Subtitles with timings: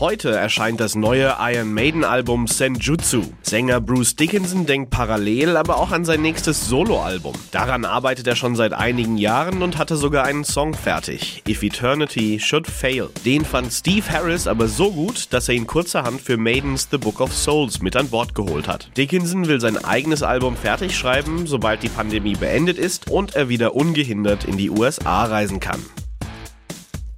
[0.00, 3.24] Heute erscheint das neue Iron Maiden Album Senjutsu.
[3.42, 7.34] Sänger Bruce Dickinson denkt parallel aber auch an sein nächstes Soloalbum.
[7.50, 11.42] Daran arbeitet er schon seit einigen Jahren und hatte sogar einen Song fertig.
[11.48, 13.08] If Eternity Should Fail.
[13.24, 17.20] Den fand Steve Harris aber so gut, dass er ihn kurzerhand für Maidens The Book
[17.20, 18.96] of Souls mit an Bord geholt hat.
[18.96, 23.74] Dickinson will sein eigenes Album fertig schreiben, sobald die Pandemie beendet ist und er wieder
[23.74, 25.82] ungehindert in die USA reisen kann.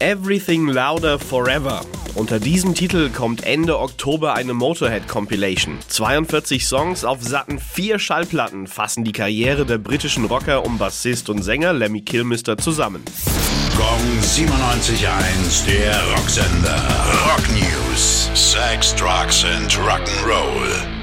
[0.00, 1.82] Everything Louder Forever.
[2.14, 5.78] Unter diesem Titel kommt Ende Oktober eine Motorhead Compilation.
[5.88, 11.42] 42 Songs auf satten vier Schallplatten fassen die Karriere der britischen Rocker um Bassist und
[11.42, 13.04] Sänger Lemmy Kilmister zusammen.
[13.76, 16.82] Gong 97.1, der Rocksender.
[17.26, 18.30] Rock News.
[18.32, 20.99] Sex, Drugs and Rock'n'Roll.